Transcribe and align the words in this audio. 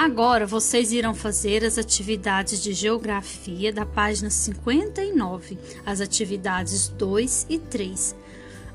Agora 0.00 0.46
vocês 0.46 0.92
irão 0.92 1.12
fazer 1.12 1.64
as 1.64 1.76
atividades 1.76 2.62
de 2.62 2.72
geografia 2.72 3.72
da 3.72 3.84
página 3.84 4.30
59, 4.30 5.58
as 5.84 6.00
atividades 6.00 6.86
2 6.86 7.46
e 7.50 7.58
3. 7.58 8.14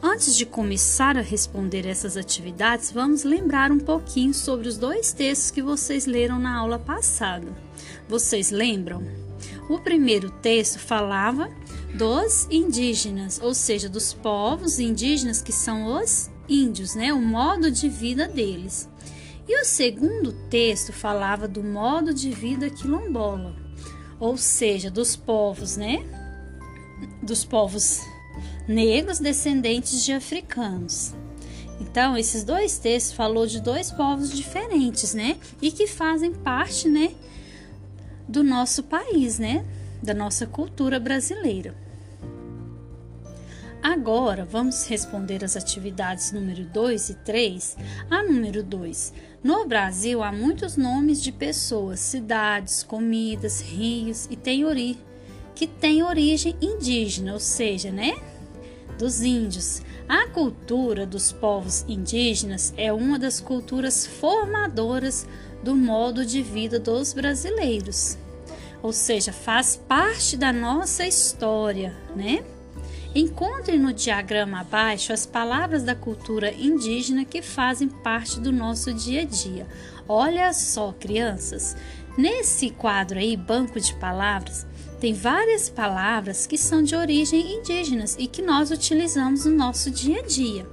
Antes 0.02 0.36
de 0.36 0.46
começar 0.46 1.18
a 1.18 1.22
responder 1.22 1.88
essas 1.88 2.18
atividades, 2.18 2.92
vamos 2.92 3.24
lembrar 3.24 3.72
um 3.72 3.80
pouquinho 3.80 4.34
sobre 4.34 4.68
os 4.68 4.78
dois 4.78 5.14
textos 5.14 5.50
que 5.50 5.62
vocês 5.62 6.06
leram 6.06 6.38
na 6.38 6.58
aula 6.58 6.78
passada. 6.78 7.48
Vocês 8.10 8.52
lembram? 8.52 9.02
O 9.70 9.80
primeiro 9.80 10.30
texto 10.30 10.78
falava 10.78 11.50
dos 11.94 12.50
indígenas, 12.52 13.40
ou 13.42 13.54
seja, 13.54 13.88
dos 13.88 14.12
povos 14.12 14.78
indígenas 14.78 15.42
que 15.42 15.54
são 15.54 15.86
os 15.86 16.30
índios, 16.50 16.96
né? 16.96 17.14
O 17.14 17.22
modo 17.22 17.72
de 17.72 17.88
vida 17.88 18.28
deles. 18.28 18.90
E 19.48 19.62
o 19.62 19.66
segundo 19.66 20.32
texto 20.50 20.94
falava 20.94 21.48
do 21.48 21.64
modo 21.64 22.14
de 22.14 22.32
vida 22.32 22.70
quilombola, 22.70 23.56
ou 24.20 24.38
seja, 24.38 24.90
dos 24.90 25.16
povos, 25.16 25.76
né? 25.76 26.04
Dos 27.22 27.44
povos 27.44 28.02
negros 28.68 29.20
descendentes 29.20 30.04
de 30.06 30.14
africanos. 30.14 31.14
Então, 31.82 32.18
esses 32.18 32.44
dois 32.44 32.78
textos 32.78 33.14
falou 33.14 33.46
de 33.46 33.62
dois 33.62 33.92
povos 33.92 34.32
diferentes, 34.32 35.14
né? 35.14 35.38
E 35.62 35.72
que 35.72 35.88
fazem 35.88 36.32
parte, 36.34 36.88
né, 36.88 37.14
do 38.28 38.44
nosso 38.44 38.84
país, 38.84 39.38
né? 39.38 39.66
Da 40.02 40.14
nossa 40.14 40.48
cultura 40.48 41.00
brasileira. 41.00 41.76
Agora 43.82 44.46
vamos 44.46 44.88
responder 44.88 45.44
as 45.44 45.58
atividades 45.58 46.32
número 46.32 46.64
2 46.64 47.10
e 47.10 47.14
3. 47.16 47.76
A 48.10 48.24
número 48.24 48.64
2. 48.64 49.14
No 49.44 49.66
Brasil 49.66 50.24
há 50.24 50.32
muitos 50.32 50.78
nomes 50.78 51.22
de 51.22 51.30
pessoas, 51.30 52.00
cidades, 52.00 52.82
comidas, 52.82 53.60
rios 53.60 54.26
e 54.32 54.38
tem 54.38 54.64
ori 54.64 54.98
que 55.54 55.68
tem 55.68 56.02
origem 56.02 56.56
indígena, 56.62 57.34
ou 57.34 57.40
seja, 57.42 57.92
né, 57.92 58.16
dos 58.98 59.22
índios. 59.22 59.82
A 60.08 60.28
cultura 60.28 61.06
dos 61.06 61.34
povos 61.34 61.84
indígenas 61.90 62.74
é 62.78 62.92
uma 62.94 63.20
das 63.20 63.42
culturas 63.42 64.08
formadoras 64.08 65.28
do 65.62 65.76
modo 65.76 66.26
de 66.26 66.42
vida 66.42 66.80
dos 66.80 67.12
brasileiros. 67.12 68.18
Ou 68.82 68.94
seja, 68.94 69.34
faz 69.34 69.76
parte 69.76 70.38
da 70.38 70.54
nossa 70.54 71.06
história, 71.06 71.94
né? 72.16 72.44
Encontre 73.16 73.78
no 73.78 73.94
diagrama 73.94 74.62
abaixo 74.62 75.14
as 75.14 75.24
palavras 75.24 75.84
da 75.84 75.94
cultura 75.94 76.52
indígena 76.52 77.24
que 77.24 77.44
fazem 77.44 77.88
parte 77.88 78.40
do 78.40 78.52
nosso 78.52 78.92
dia 78.92 79.22
a 79.22 79.26
dia. 79.26 79.68
Olha 80.08 80.52
só, 80.52 80.92
crianças, 80.92 81.78
nesse 82.18 82.72
quadro 82.72 83.20
aí, 83.20 83.38
banco 83.38 83.80
de 83.80 83.94
palavras, 83.96 84.66
tem 85.00 85.14
várias 85.14 85.70
palavras 85.70 86.48
que 86.48 86.58
são 86.58 86.82
de 86.82 86.96
origem 86.96 87.60
indígenas 87.60 88.16
e 88.18 88.26
que 88.26 88.42
nós 88.42 88.72
utilizamos 88.72 89.46
no 89.46 89.56
nosso 89.56 89.92
dia 89.92 90.22
a 90.22 90.24
dia. 90.24 90.66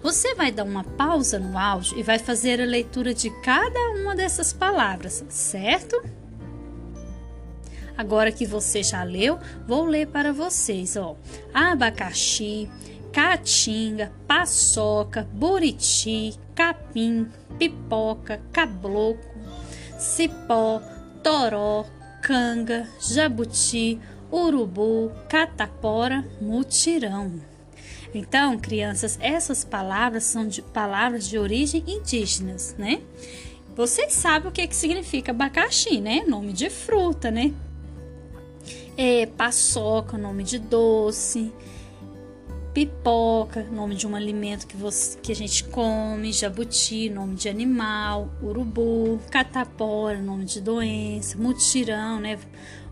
Você 0.00 0.36
vai 0.36 0.52
dar 0.52 0.64
uma 0.64 0.84
pausa 0.84 1.38
no 1.40 1.58
áudio 1.58 1.98
e 1.98 2.02
vai 2.02 2.18
fazer 2.18 2.60
a 2.60 2.64
leitura 2.64 3.12
de 3.12 3.28
cada 3.40 3.90
uma 3.90 4.14
dessas 4.14 4.52
palavras, 4.52 5.24
certo? 5.28 6.00
Agora 7.96 8.32
que 8.32 8.46
você 8.46 8.82
já 8.82 9.02
leu, 9.02 9.38
vou 9.66 9.84
ler 9.84 10.06
para 10.08 10.32
vocês, 10.32 10.96
ó. 10.96 11.16
Abacaxi, 11.52 12.68
caatinga, 13.12 14.12
paçoca, 14.26 15.28
buriti, 15.32 16.34
capim, 16.54 17.28
pipoca, 17.58 18.40
cabloco, 18.52 19.20
cipó, 19.98 20.80
toró, 21.22 21.84
canga, 22.22 22.88
jabuti, 23.00 24.00
urubu, 24.30 25.12
catapora, 25.28 26.24
mutirão. 26.40 27.40
Então, 28.14 28.58
crianças, 28.58 29.18
essas 29.20 29.64
palavras 29.64 30.24
são 30.24 30.46
de, 30.46 30.60
palavras 30.60 31.28
de 31.28 31.38
origem 31.38 31.82
indígenas, 31.86 32.74
né? 32.78 33.00
Vocês 33.74 34.12
sabem 34.12 34.48
o 34.48 34.52
que, 34.52 34.66
que 34.66 34.76
significa 34.76 35.32
abacaxi, 35.32 36.00
né? 36.00 36.22
Nome 36.26 36.52
de 36.52 36.68
fruta, 36.68 37.30
né? 37.30 37.54
É, 39.02 39.26
paçoca, 39.26 40.16
nome 40.16 40.44
de 40.44 40.60
doce, 40.60 41.52
pipoca, 42.72 43.64
nome 43.64 43.96
de 43.96 44.06
um 44.06 44.14
alimento 44.14 44.64
que, 44.64 44.76
você, 44.76 45.18
que 45.18 45.32
a 45.32 45.34
gente 45.34 45.64
come, 45.64 46.32
jabuti, 46.32 47.10
nome 47.10 47.34
de 47.34 47.48
animal, 47.48 48.30
urubu, 48.40 49.18
catapora, 49.28 50.20
nome 50.20 50.44
de 50.44 50.60
doença, 50.60 51.36
mutirão, 51.36 52.20
né? 52.20 52.38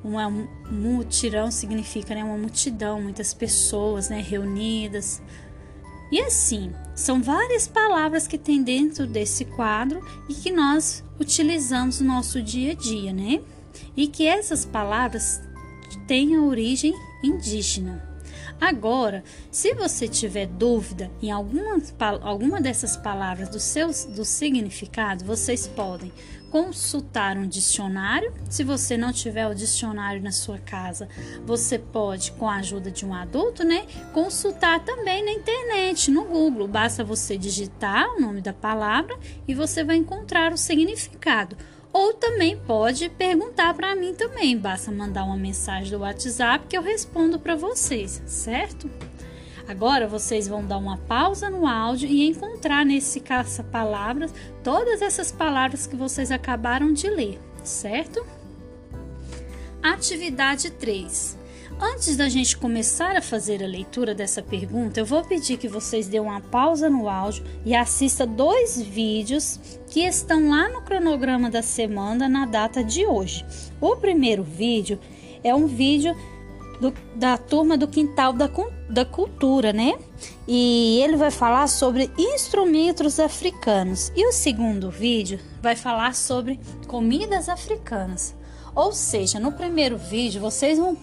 Uma, 0.02 0.26
um 0.26 0.48
mutirão 0.70 1.48
significa 1.50 2.12
né, 2.12 2.24
uma 2.24 2.36
multidão, 2.36 3.00
muitas 3.00 3.32
pessoas 3.32 4.08
né, 4.08 4.20
reunidas. 4.20 5.22
E 6.10 6.20
assim, 6.22 6.72
são 6.92 7.22
várias 7.22 7.68
palavras 7.68 8.26
que 8.26 8.36
tem 8.36 8.64
dentro 8.64 9.06
desse 9.06 9.44
quadro 9.44 10.04
e 10.28 10.34
que 10.34 10.50
nós 10.50 11.04
utilizamos 11.20 12.00
no 12.00 12.08
nosso 12.08 12.42
dia 12.42 12.72
a 12.72 12.74
dia, 12.74 13.12
né? 13.12 13.40
E 13.96 14.08
que 14.08 14.26
essas 14.26 14.64
palavras 14.64 15.40
tenha 15.98 16.42
origem 16.42 16.94
indígena. 17.22 18.10
Agora, 18.60 19.24
se 19.50 19.72
você 19.72 20.06
tiver 20.06 20.46
dúvida 20.46 21.10
em 21.22 21.30
alguma, 21.30 21.80
alguma 22.20 22.60
dessas 22.60 22.94
palavras 22.94 23.48
do, 23.48 23.58
seu, 23.58 23.88
do 24.14 24.24
significado, 24.24 25.24
vocês 25.24 25.66
podem 25.66 26.12
consultar 26.50 27.38
um 27.38 27.46
dicionário. 27.46 28.34
Se 28.50 28.62
você 28.62 28.98
não 28.98 29.12
tiver 29.12 29.46
o 29.46 29.54
dicionário 29.54 30.20
na 30.20 30.32
sua 30.32 30.58
casa, 30.58 31.08
você 31.46 31.78
pode, 31.78 32.32
com 32.32 32.48
a 32.48 32.56
ajuda 32.56 32.90
de 32.90 33.06
um 33.06 33.14
adulto, 33.14 33.64
né, 33.64 33.86
consultar 34.12 34.84
também 34.84 35.24
na 35.24 35.32
internet, 35.32 36.10
no 36.10 36.24
Google. 36.24 36.68
Basta 36.68 37.02
você 37.02 37.38
digitar 37.38 38.06
o 38.10 38.20
nome 38.20 38.42
da 38.42 38.52
palavra 38.52 39.16
e 39.48 39.54
você 39.54 39.82
vai 39.82 39.96
encontrar 39.96 40.52
o 40.52 40.58
significado. 40.58 41.56
Ou 41.92 42.14
também 42.14 42.56
pode 42.56 43.08
perguntar 43.08 43.74
para 43.74 43.96
mim 43.96 44.14
também, 44.14 44.56
basta 44.56 44.92
mandar 44.92 45.24
uma 45.24 45.36
mensagem 45.36 45.90
do 45.90 46.02
WhatsApp 46.02 46.66
que 46.68 46.76
eu 46.76 46.82
respondo 46.82 47.38
para 47.38 47.56
vocês, 47.56 48.22
certo? 48.26 48.88
Agora 49.66 50.06
vocês 50.06 50.46
vão 50.48 50.64
dar 50.64 50.78
uma 50.78 50.98
pausa 50.98 51.50
no 51.50 51.66
áudio 51.66 52.08
e 52.08 52.26
encontrar 52.26 52.84
nesse 52.84 53.20
caça-palavras 53.20 54.32
todas 54.62 55.02
essas 55.02 55.32
palavras 55.32 55.86
que 55.86 55.96
vocês 55.96 56.30
acabaram 56.30 56.92
de 56.92 57.08
ler, 57.08 57.40
certo? 57.62 58.24
Atividade 59.82 60.70
3. 60.70 61.39
Antes 61.82 62.14
da 62.14 62.28
gente 62.28 62.58
começar 62.58 63.16
a 63.16 63.22
fazer 63.22 63.64
a 63.64 63.66
leitura 63.66 64.14
dessa 64.14 64.42
pergunta, 64.42 65.00
eu 65.00 65.06
vou 65.06 65.24
pedir 65.24 65.56
que 65.56 65.66
vocês 65.66 66.06
dêem 66.06 66.22
uma 66.22 66.42
pausa 66.42 66.90
no 66.90 67.08
áudio 67.08 67.42
e 67.64 67.74
assista 67.74 68.26
dois 68.26 68.78
vídeos 68.82 69.58
que 69.88 70.00
estão 70.00 70.50
lá 70.50 70.68
no 70.68 70.82
cronograma 70.82 71.48
da 71.48 71.62
semana 71.62 72.28
na 72.28 72.44
data 72.44 72.84
de 72.84 73.06
hoje. 73.06 73.46
O 73.80 73.96
primeiro 73.96 74.42
vídeo 74.42 75.00
é 75.42 75.54
um 75.54 75.66
vídeo 75.66 76.14
do, 76.82 76.92
da 77.14 77.38
turma 77.38 77.78
do 77.78 77.88
Quintal 77.88 78.34
da, 78.34 78.50
da 78.90 79.06
Cultura, 79.06 79.72
né? 79.72 79.94
E 80.46 81.00
ele 81.02 81.16
vai 81.16 81.30
falar 81.30 81.66
sobre 81.66 82.10
instrumentos 82.18 83.18
africanos. 83.18 84.12
E 84.14 84.28
o 84.28 84.32
segundo 84.32 84.90
vídeo 84.90 85.40
vai 85.62 85.74
falar 85.74 86.14
sobre 86.14 86.60
comidas 86.86 87.48
africanas. 87.48 88.34
Ou 88.74 88.92
seja, 88.92 89.40
no 89.40 89.52
primeiro 89.52 89.96
vídeo 89.96 90.42
vocês 90.42 90.78
vão 90.78 90.94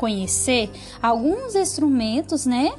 conhecer 0.00 0.70
alguns 1.02 1.54
instrumentos, 1.54 2.46
né? 2.46 2.72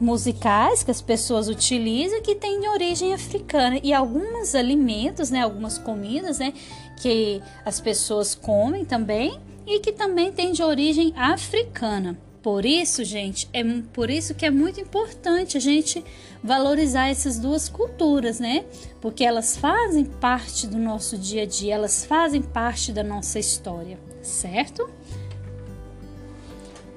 musicais 0.00 0.82
que 0.82 0.90
as 0.90 1.00
pessoas 1.00 1.48
utilizam 1.48 2.20
que 2.20 2.34
têm 2.34 2.60
de 2.60 2.68
origem 2.68 3.14
africana 3.14 3.78
e 3.80 3.92
alguns 3.92 4.52
alimentos, 4.54 5.30
né, 5.30 5.42
algumas 5.42 5.78
comidas, 5.78 6.40
né, 6.40 6.52
que 7.00 7.40
as 7.64 7.80
pessoas 7.80 8.34
comem 8.34 8.84
também 8.84 9.38
e 9.64 9.78
que 9.78 9.92
também 9.92 10.32
têm 10.32 10.52
de 10.52 10.64
origem 10.64 11.12
africana. 11.16 12.18
Por 12.42 12.66
isso, 12.66 13.04
gente, 13.04 13.48
é 13.52 13.62
por 13.92 14.10
isso 14.10 14.34
que 14.34 14.44
é 14.44 14.50
muito 14.50 14.78
importante 14.78 15.56
a 15.56 15.60
gente 15.60 16.04
valorizar 16.42 17.08
essas 17.08 17.38
duas 17.38 17.70
culturas, 17.70 18.38
né? 18.38 18.66
Porque 19.00 19.24
elas 19.24 19.56
fazem 19.56 20.04
parte 20.04 20.66
do 20.66 20.76
nosso 20.76 21.16
dia 21.16 21.44
a 21.44 21.46
dia, 21.46 21.74
elas 21.76 22.04
fazem 22.04 22.42
parte 22.42 22.92
da 22.92 23.02
nossa 23.02 23.38
história, 23.38 23.98
certo? 24.20 24.90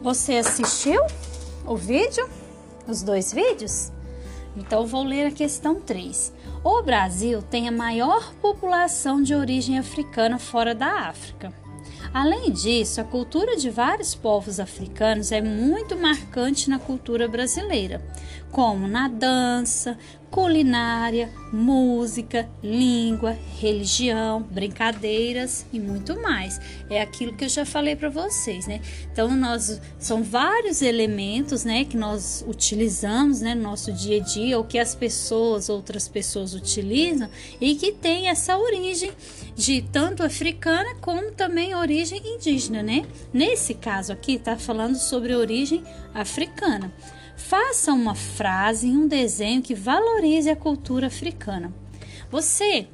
Você 0.01 0.35
assistiu 0.35 1.01
o 1.65 1.75
vídeo? 1.75 2.29
Os 2.87 3.01
dois 3.01 3.33
vídeos? 3.33 3.91
Então 4.55 4.85
vou 4.85 5.03
ler 5.03 5.25
a 5.25 5.31
questão 5.31 5.81
3. 5.81 6.31
O 6.63 6.83
Brasil 6.83 7.41
tem 7.41 7.67
a 7.67 7.71
maior 7.71 8.31
população 8.35 9.21
de 9.21 9.33
origem 9.33 9.79
africana 9.79 10.37
fora 10.37 10.75
da 10.75 11.09
África. 11.09 11.51
Além 12.13 12.51
disso, 12.51 13.01
a 13.01 13.03
cultura 13.03 13.57
de 13.57 13.71
vários 13.71 14.13
povos 14.13 14.59
africanos 14.59 15.31
é 15.31 15.41
muito 15.41 15.97
marcante 15.97 16.69
na 16.69 16.77
cultura 16.77 17.27
brasileira, 17.27 18.01
como 18.51 18.87
na 18.87 19.07
dança, 19.07 19.97
culinária, 20.29 21.31
música, 21.51 22.49
língua, 22.61 23.37
religião, 23.59 24.41
brincadeiras 24.41 25.65
e 25.71 25.79
muito 25.79 26.19
mais. 26.21 26.59
É 26.89 27.01
aquilo 27.01 27.33
que 27.33 27.45
eu 27.45 27.49
já 27.49 27.65
falei 27.65 27.95
para 27.95 28.09
vocês, 28.09 28.67
né? 28.67 28.81
Então 29.11 29.35
nós 29.35 29.81
são 29.97 30.23
vários 30.23 30.81
elementos, 30.81 31.63
né, 31.63 31.85
que 31.85 31.97
nós 31.97 32.43
utilizamos, 32.47 33.41
né, 33.41 33.55
no 33.55 33.63
nosso 33.63 33.91
dia 33.91 34.17
a 34.17 34.23
dia, 34.23 34.57
ou 34.57 34.63
que 34.63 34.77
as 34.77 34.93
pessoas, 34.93 35.69
outras 35.69 36.07
pessoas 36.07 36.53
utilizam 36.53 37.29
e 37.59 37.75
que 37.75 37.91
tem 37.91 38.27
essa 38.27 38.57
origem 38.57 39.11
de 39.55 39.81
tanto 39.81 40.23
africana 40.23 40.95
como 41.01 41.31
também 41.31 41.73
origem 41.73 42.21
indígena, 42.23 42.83
né? 42.83 43.05
Nesse 43.33 43.73
caso 43.73 44.11
aqui 44.11 44.33
está 44.33 44.57
falando 44.57 44.95
sobre 44.95 45.35
origem 45.35 45.83
africana. 46.13 46.93
Faça 47.37 47.93
uma 47.93 48.15
frase 48.15 48.87
em 48.87 48.97
um 48.97 49.07
desenho 49.07 49.61
que 49.61 49.75
valorize 49.75 50.49
a 50.49 50.55
cultura 50.55 51.05
africana. 51.05 51.71
Você 52.31 52.87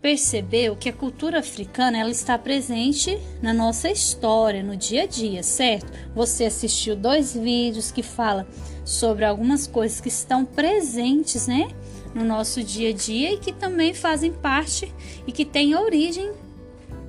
percebeu 0.00 0.74
que 0.74 0.88
a 0.88 0.92
cultura 0.92 1.40
africana 1.40 1.98
ela 1.98 2.10
está 2.10 2.38
presente 2.38 3.20
na 3.42 3.52
nossa 3.52 3.90
história, 3.90 4.62
no 4.62 4.74
dia 4.74 5.02
a 5.02 5.06
dia, 5.06 5.42
certo? 5.42 5.92
Você 6.14 6.46
assistiu 6.46 6.96
dois 6.96 7.34
vídeos 7.34 7.92
que 7.92 8.02
falam 8.02 8.46
sobre 8.86 9.26
algumas 9.26 9.66
coisas 9.66 10.00
que 10.00 10.08
estão 10.08 10.46
presentes, 10.46 11.46
né, 11.46 11.68
no 12.14 12.24
nosso 12.24 12.62
dia 12.64 12.88
a 12.88 12.94
dia 12.94 13.34
e 13.34 13.38
que 13.38 13.52
também 13.52 13.92
fazem 13.92 14.32
parte 14.32 14.92
e 15.26 15.30
que 15.30 15.44
têm 15.44 15.76
origem 15.76 16.32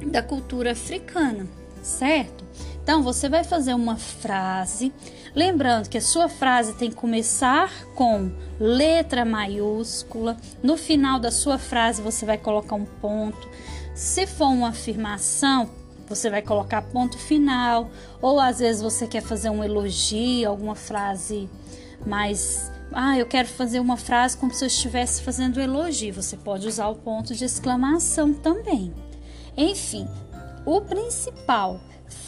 da 0.05 0.21
cultura 0.21 0.73
africana, 0.73 1.47
certo? 1.81 2.43
Então 2.83 3.03
você 3.03 3.29
vai 3.29 3.43
fazer 3.43 3.73
uma 3.73 3.97
frase 3.97 4.91
Lembrando 5.33 5.87
que 5.87 5.97
a 5.97 6.01
sua 6.01 6.27
frase 6.27 6.73
tem 6.73 6.89
que 6.89 6.95
começar 6.95 7.85
com 7.95 8.31
letra 8.59 9.23
maiúscula. 9.23 10.35
No 10.61 10.75
final 10.75 11.19
da 11.19 11.31
sua 11.31 11.57
frase 11.57 12.01
você 12.01 12.25
vai 12.25 12.37
colocar 12.37 12.75
um 12.75 12.83
ponto. 12.83 13.49
Se 13.95 14.27
for 14.27 14.47
uma 14.47 14.69
afirmação, 14.69 15.69
você 16.09 16.29
vai 16.29 16.41
colocar 16.41 16.81
ponto 16.81 17.17
final. 17.17 17.89
Ou 18.21 18.41
às 18.41 18.59
vezes 18.59 18.81
você 18.81 19.07
quer 19.07 19.21
fazer 19.21 19.49
um 19.49 19.63
elogio, 19.63 20.49
alguma 20.49 20.75
frase 20.75 21.49
mais 22.05 22.69
ah, 22.93 23.17
eu 23.17 23.25
quero 23.25 23.47
fazer 23.47 23.79
uma 23.79 23.95
frase 23.95 24.35
como 24.35 24.53
se 24.53 24.65
eu 24.65 24.67
estivesse 24.67 25.21
fazendo 25.21 25.61
elogio. 25.61 26.13
Você 26.13 26.35
pode 26.35 26.67
usar 26.67 26.89
o 26.89 26.95
ponto 26.95 27.33
de 27.33 27.45
exclamação 27.45 28.33
também. 28.33 28.93
Enfim, 29.55 30.05
o 30.65 30.81
principal 30.81 31.79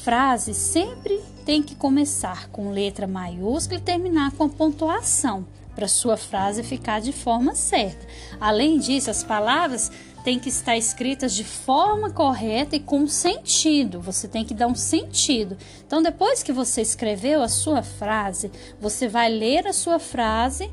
frase 0.04 0.54
sempre 0.54 1.22
tem 1.46 1.64
que 1.64 1.76
começar 1.76 2.50
com 2.50 2.72
letra 2.72 3.08
maiúscula 3.08 3.80
e 3.80 3.82
terminar 3.82 4.32
com 4.34 4.44
a 4.44 4.50
pontuação 4.50 5.46
para 5.74 5.88
sua 5.88 6.18
frase 6.18 6.62
ficar 6.62 7.00
de 7.00 7.14
forma 7.14 7.56
certa. 7.56 8.06
Além 8.40 8.80
disso, 8.80 9.10
as 9.10 9.24
palavras 9.24 9.90
têm 10.22 10.38
que 10.38 10.50
estar 10.50 10.76
escritas 10.76 11.34
de 11.34 11.46
forma 11.46 12.10
correta 12.10 12.76
e 12.76 12.82
com 12.82 13.08
sentido. 13.08 14.02
Você 14.02 14.28
tem 14.28 14.44
que 14.44 14.54
dar 14.54 14.68
um 14.68 14.76
sentido. 14.76 15.58
Então, 15.88 16.04
depois 16.04 16.44
que 16.44 16.52
você 16.52 16.82
escreveu 16.82 17.42
a 17.42 17.48
sua 17.48 17.82
frase, 17.82 18.52
você 18.82 19.08
vai 19.08 19.30
ler 19.30 19.66
a 19.68 19.74
sua 19.74 20.00
frase 20.00 20.70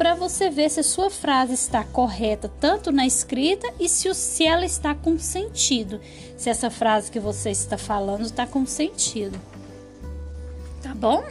para 0.00 0.14
você 0.14 0.48
ver 0.48 0.70
se 0.70 0.80
a 0.80 0.82
sua 0.82 1.10
frase 1.10 1.52
está 1.52 1.84
correta 1.84 2.50
tanto 2.58 2.90
na 2.90 3.06
escrita 3.06 3.70
e 3.78 3.86
se, 3.86 4.14
se 4.14 4.46
ela 4.46 4.64
está 4.64 4.94
com 4.94 5.18
sentido. 5.18 6.00
Se 6.38 6.48
essa 6.48 6.70
frase 6.70 7.10
que 7.10 7.20
você 7.20 7.50
está 7.50 7.76
falando 7.76 8.22
está 8.22 8.46
com 8.46 8.64
sentido. 8.64 9.38
Tá 10.82 10.94
bom? 10.94 11.22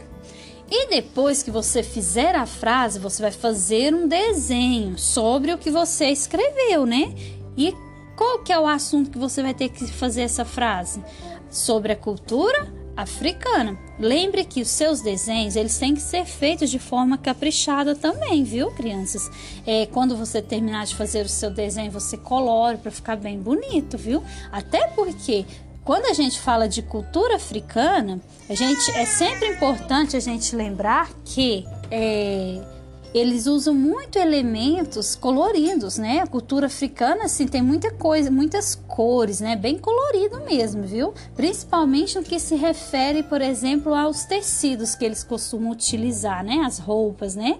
E 0.70 0.86
depois 0.86 1.42
que 1.42 1.50
você 1.50 1.82
fizer 1.82 2.36
a 2.36 2.46
frase, 2.46 3.00
você 3.00 3.20
vai 3.20 3.32
fazer 3.32 3.92
um 3.92 4.06
desenho 4.06 4.96
sobre 4.96 5.52
o 5.52 5.58
que 5.58 5.72
você 5.72 6.06
escreveu, 6.06 6.86
né? 6.86 7.12
E 7.56 7.74
qual 8.16 8.38
que 8.44 8.52
é 8.52 8.58
o 8.60 8.68
assunto 8.68 9.10
que 9.10 9.18
você 9.18 9.42
vai 9.42 9.52
ter 9.52 9.70
que 9.70 9.84
fazer 9.88 10.22
essa 10.22 10.44
frase? 10.44 11.02
Sobre 11.50 11.90
a 11.90 11.96
cultura 11.96 12.72
africana. 12.96 13.78
Lembre 13.98 14.44
que 14.44 14.62
os 14.62 14.68
seus 14.68 15.00
desenhos 15.00 15.56
eles 15.56 15.78
têm 15.78 15.94
que 15.94 16.00
ser 16.00 16.24
feitos 16.24 16.70
de 16.70 16.78
forma 16.78 17.16
caprichada 17.16 17.94
também, 17.94 18.44
viu, 18.44 18.70
crianças? 18.70 19.30
É, 19.66 19.86
quando 19.86 20.16
você 20.16 20.42
terminar 20.42 20.86
de 20.86 20.94
fazer 20.94 21.24
o 21.24 21.28
seu 21.28 21.50
desenho, 21.50 21.90
você 21.90 22.16
colore 22.16 22.78
para 22.78 22.90
ficar 22.90 23.16
bem 23.16 23.38
bonito, 23.38 23.96
viu? 23.96 24.22
Até 24.50 24.86
porque 24.88 25.44
quando 25.84 26.06
a 26.06 26.12
gente 26.12 26.38
fala 26.38 26.68
de 26.68 26.82
cultura 26.82 27.36
africana, 27.36 28.20
a 28.48 28.54
gente 28.54 28.90
é 28.92 29.04
sempre 29.04 29.48
importante 29.48 30.16
a 30.16 30.20
gente 30.20 30.54
lembrar 30.54 31.10
que 31.24 31.66
é, 31.90 32.60
eles 33.12 33.46
usam 33.46 33.74
muito 33.74 34.18
elementos 34.18 35.16
coloridos, 35.16 35.98
né? 35.98 36.20
A 36.20 36.26
cultura 36.26 36.66
africana, 36.66 37.24
assim, 37.24 37.46
tem 37.46 37.60
muita 37.60 37.90
coisa, 37.90 38.30
muitas 38.30 38.74
cores, 38.74 39.40
né? 39.40 39.56
Bem 39.56 39.78
colorido 39.78 40.40
mesmo, 40.44 40.84
viu? 40.84 41.12
Principalmente 41.34 42.16
no 42.16 42.22
que 42.22 42.38
se 42.38 42.54
refere, 42.54 43.22
por 43.22 43.40
exemplo, 43.40 43.94
aos 43.94 44.24
tecidos 44.24 44.94
que 44.94 45.04
eles 45.04 45.24
costumam 45.24 45.72
utilizar, 45.72 46.44
né? 46.44 46.62
As 46.64 46.78
roupas, 46.78 47.34
né? 47.34 47.58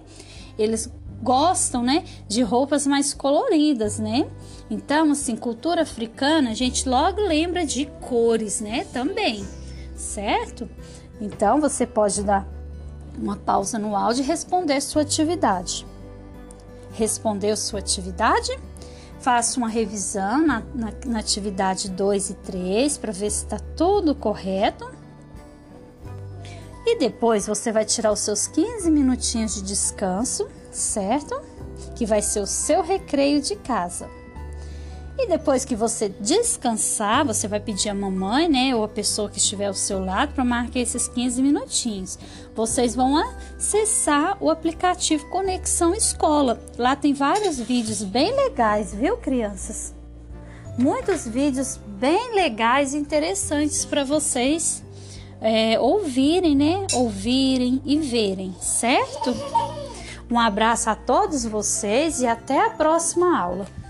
Eles 0.57 0.89
gostam, 1.21 1.83
né? 1.83 2.05
De 2.27 2.41
roupas 2.41 2.87
mais 2.87 3.13
coloridas, 3.13 3.99
né? 3.99 4.27
Então, 4.69 5.11
assim, 5.11 5.35
cultura 5.35 5.81
africana, 5.81 6.51
a 6.51 6.53
gente 6.53 6.87
logo 6.87 7.19
lembra 7.21 7.65
de 7.65 7.85
cores, 7.99 8.61
né? 8.61 8.85
Também, 8.93 9.45
certo? 9.95 10.69
Então, 11.19 11.59
você 11.59 11.85
pode 11.85 12.23
dar 12.23 12.47
uma 13.17 13.35
pausa 13.35 13.77
no 13.77 13.95
áudio 13.95 14.23
e 14.23 14.27
responder 14.27 14.81
sua 14.81 15.01
atividade. 15.01 15.85
Respondeu 16.93 17.55
sua 17.55 17.79
atividade? 17.79 18.57
Faça 19.19 19.57
uma 19.59 19.69
revisão 19.69 20.45
na, 20.45 20.63
na, 20.73 20.93
na 21.05 21.19
atividade 21.19 21.89
2 21.89 22.31
e 22.31 22.33
3 22.35 22.97
para 22.97 23.11
ver 23.11 23.29
se 23.29 23.43
está 23.43 23.59
tudo 23.75 24.15
correto. 24.15 24.89
E 26.85 26.97
depois 26.97 27.45
você 27.45 27.71
vai 27.71 27.85
tirar 27.85 28.11
os 28.11 28.19
seus 28.19 28.47
15 28.47 28.89
minutinhos 28.89 29.55
de 29.55 29.61
descanso, 29.61 30.47
certo? 30.71 31.39
Que 31.95 32.05
vai 32.05 32.21
ser 32.21 32.39
o 32.39 32.47
seu 32.47 32.81
recreio 32.81 33.41
de 33.41 33.55
casa. 33.55 34.09
E 35.17 35.27
depois 35.27 35.65
que 35.65 35.75
você 35.75 36.09
descansar, 36.09 37.25
você 37.25 37.47
vai 37.47 37.59
pedir 37.59 37.89
a 37.89 37.93
mamãe, 37.93 38.47
né, 38.49 38.75
ou 38.75 38.83
a 38.83 38.87
pessoa 38.87 39.29
que 39.29 39.37
estiver 39.37 39.67
ao 39.67 39.73
seu 39.73 40.03
lado 40.03 40.33
para 40.33 40.43
marcar 40.43 40.79
esses 40.79 41.07
15 41.07 41.41
minutinhos. 41.41 42.17
Vocês 42.55 42.95
vão 42.95 43.17
acessar 43.17 44.37
o 44.39 44.49
aplicativo 44.49 45.29
Conexão 45.29 45.93
Escola. 45.93 46.59
Lá 46.77 46.95
tem 46.95 47.13
vários 47.13 47.59
vídeos 47.59 48.03
bem 48.03 48.35
legais, 48.35 48.93
viu, 48.93 49.17
crianças? 49.17 49.93
Muitos 50.77 51.27
vídeos 51.27 51.77
bem 51.85 52.33
legais 52.33 52.93
e 52.93 52.97
interessantes 52.97 53.85
para 53.85 54.03
vocês 54.03 54.81
é, 55.41 55.79
ouvirem, 55.79 56.55
né? 56.55 56.87
Ouvirem 56.93 57.81
e 57.83 57.97
verem, 57.97 58.55
certo? 58.61 59.35
Um 60.29 60.39
abraço 60.39 60.89
a 60.89 60.95
todos 60.95 61.43
vocês 61.45 62.21
e 62.21 62.27
até 62.27 62.65
a 62.65 62.69
próxima 62.69 63.37
aula. 63.37 63.80